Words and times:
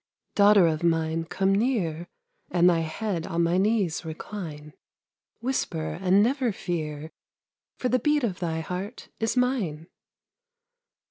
Daughter 0.33 0.65
of 0.65 0.81
mine, 0.81 1.25
come 1.25 1.53
near 1.53 2.07
And 2.49 2.67
thy 2.67 2.79
head 2.79 3.27
on 3.27 3.43
my 3.43 3.59
knees 3.59 4.03
recline; 4.03 4.73
Whisper 5.41 5.91
and 6.01 6.23
never 6.23 6.51
fear, 6.51 7.11
For 7.77 7.87
the 7.87 7.99
beat 7.99 8.23
of 8.23 8.39
thy 8.39 8.61
heart 8.61 9.09
is 9.19 9.37
mine. 9.37 9.85